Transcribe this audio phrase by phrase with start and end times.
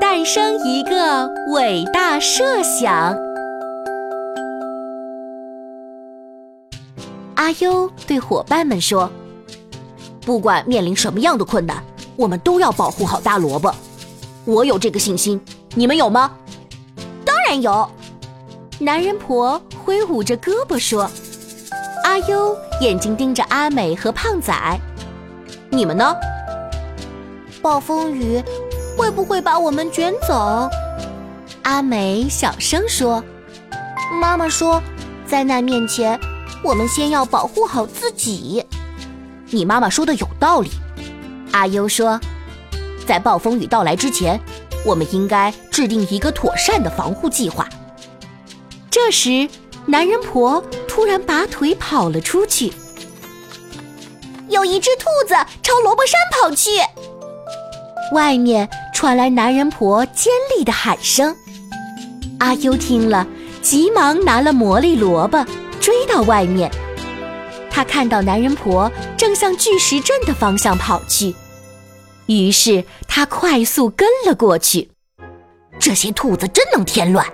[0.00, 3.16] 诞生一个伟大设想。
[7.34, 9.10] 阿优对伙伴们说
[10.24, 11.82] ：“不管面临什么样的困难，
[12.16, 13.74] 我们都要保护好大萝卜。
[14.44, 15.40] 我有这个信心，
[15.74, 16.30] 你们有吗
[17.24, 17.88] ？”“当然有。”
[18.78, 21.10] 男人婆挥舞着胳膊说。
[22.04, 24.52] 阿优眼睛盯着阿美和胖仔
[25.70, 26.14] ：“你们呢？”
[27.62, 28.42] 暴风雨
[29.02, 30.70] 会不会把我们卷走？
[31.62, 33.20] 阿美小声说
[34.20, 34.80] ：“妈妈说，
[35.26, 36.16] 灾难面前，
[36.62, 38.64] 我们先要保护好自己。”
[39.50, 40.70] 你妈妈说的有道理。
[41.50, 42.20] 阿优说
[43.04, 44.40] ：“在暴风雨到来之前，
[44.86, 47.68] 我们应该制定一个妥善的防护计划。”
[48.88, 49.48] 这时，
[49.84, 52.72] 男人婆突然拔腿跑了出去。
[54.48, 56.70] 有一只兔子朝萝卜山跑去。
[58.12, 58.68] 外面
[59.02, 61.34] 传来男人婆尖利的喊声，
[62.38, 63.26] 阿优听了，
[63.60, 65.44] 急忙拿了魔力萝卜，
[65.80, 66.70] 追到外面。
[67.68, 71.34] 他看到男人婆正向巨石阵的方向跑去，
[72.26, 74.88] 于是他快速跟了过去。
[75.80, 77.26] 这些兔子真能添乱！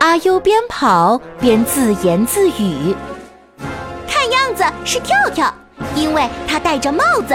[0.00, 2.94] 阿优边跑边自言自语
[4.06, 5.50] ：“看样子是跳跳，
[5.96, 7.34] 因为他戴着帽子。”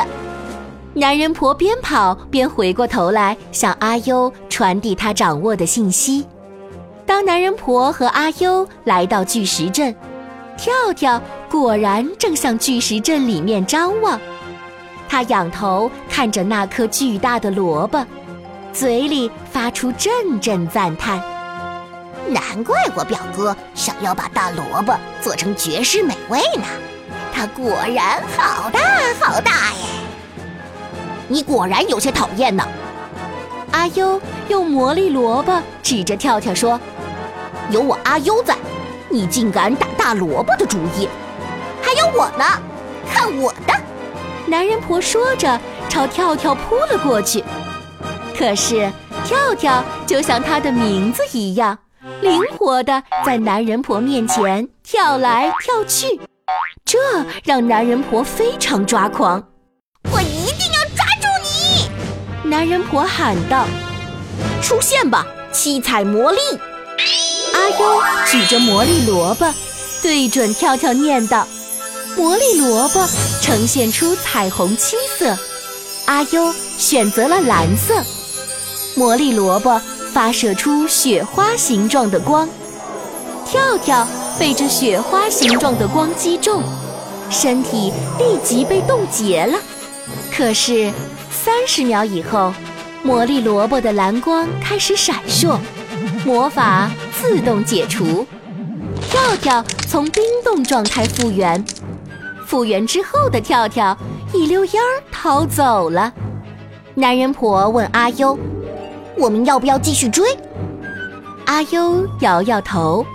[0.95, 6.26] 男人婆边跑边回过头来向阿优传递他掌握的信息。
[7.06, 9.95] 当男人婆和阿优来到巨石阵，
[10.58, 14.20] 跳跳果然正向巨石阵里面张望。
[15.08, 18.06] 他仰头看着那颗巨大的萝卜，
[18.73, 21.22] 嘴里发出阵阵赞叹
[22.30, 26.66] ：“难怪我表哥想要把大萝卜做成绝世美味呢！
[27.34, 28.80] 它果然好大
[29.20, 29.86] 好大耶！”
[31.31, 32.67] 你果然有些讨厌呢，
[33.72, 36.81] 阿优用魔力萝卜指着跳跳说
[37.70, 38.55] ：“有我阿优在，
[39.09, 41.08] 你竟敢打大萝卜的主意？
[41.83, 42.43] 还有我呢，
[43.08, 43.73] 看我的！”
[44.48, 47.43] 男人婆说着，朝跳跳扑了过去。
[48.36, 48.92] 可是
[49.23, 51.77] 跳跳就像他的名字一样，
[52.21, 56.20] 灵活的在男人婆面前跳来跳去，
[56.83, 56.98] 这
[57.43, 59.43] 让男人婆非常抓狂。
[62.49, 63.67] 男人婆喊道
[64.60, 66.39] ：“出现吧，七彩魔力！”
[67.54, 69.54] 阿优举着魔力萝卜，
[70.02, 71.48] 对准跳跳念道
[72.17, 73.08] ：“魔力萝卜
[73.39, 75.37] 呈现出彩虹七色。”
[76.05, 78.04] 阿优选择了蓝色。
[78.95, 79.80] 魔力萝卜
[80.11, 82.49] 发射出雪花形状的光，
[83.45, 84.08] 跳跳
[84.39, 86.64] 被这雪花形状的光击中，
[87.30, 89.60] 身体立即被冻结了。
[90.36, 90.92] 可是。
[91.30, 92.54] 三十秒以后，
[93.04, 95.58] 魔力萝卜的蓝光开始闪烁，
[96.26, 98.26] 魔法自动解除，
[99.10, 101.64] 跳跳从冰冻状态复原。
[102.45, 103.95] 复原之后的跳跳
[104.34, 106.12] 一溜烟儿逃走了。
[106.95, 108.38] 男人婆问阿优
[109.17, 110.36] ：“我们要不要继续追？”
[111.46, 113.06] 阿优摇摇头：“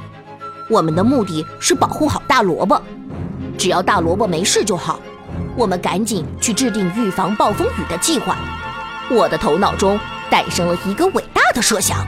[0.71, 2.81] 我们的目的是保护好大萝卜，
[3.59, 4.99] 只要大萝卜没事就好。”
[5.57, 8.37] 我们赶紧去制定预防暴风雨的计划。
[9.11, 9.99] 我的头脑中
[10.31, 12.07] 诞生了一个伟大的设想。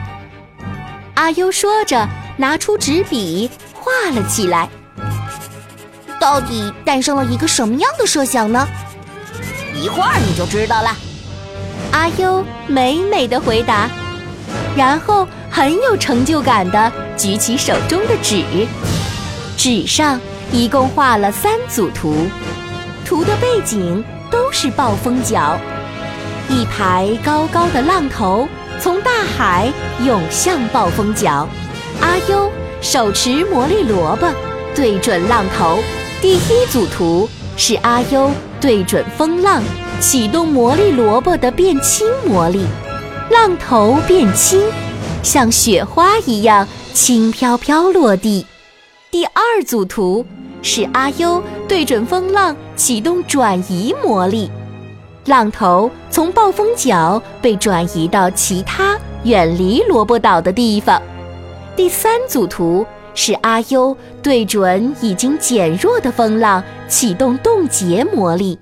[1.15, 4.69] 阿优说着，拿出纸笔画了起来。
[6.19, 8.67] 到底诞生了一个什么样的设想呢？
[9.75, 10.95] 一会儿你就知道了。
[11.91, 13.89] 阿优美美的回答，
[14.75, 18.43] 然后很有成就感的举起手中的纸。
[19.55, 20.19] 纸上
[20.51, 22.27] 一共画了三组图。
[23.07, 25.57] 图的背景都是暴风角，
[26.49, 28.45] 一排高高的浪头
[28.81, 29.71] 从大海
[30.03, 31.47] 涌向暴风角。
[32.01, 32.51] 阿优
[32.81, 34.27] 手持魔力萝卜，
[34.75, 35.79] 对准浪头。
[36.21, 39.63] 第一组图是阿优对准风浪，
[40.01, 42.65] 启动魔力萝卜的变轻魔力，
[43.31, 44.61] 浪头变轻，
[45.23, 48.45] 像雪花一样轻飘飘落地。
[49.09, 50.25] 第二组图。
[50.69, 54.51] 是阿优对准风浪启动转移魔力，
[55.23, 61.01] 浪头从暴风角被转移到其他远离萝卜岛的地方。
[61.73, 62.85] 第三组图
[63.15, 68.59] 是阿优对准已经减弱的风浪启动冻结魔力，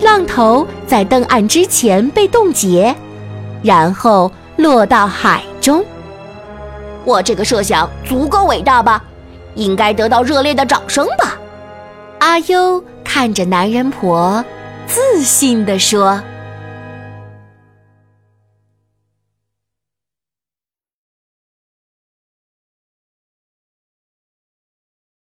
[0.00, 2.94] 浪头在登岸之前被冻结，
[3.60, 5.84] 然后落到海中。
[7.04, 9.02] 我这个设想足够伟大吧？
[9.58, 11.36] 应该得到热烈的掌声吧，
[12.20, 14.42] 阿优看着男人婆，
[14.86, 16.20] 自信地说。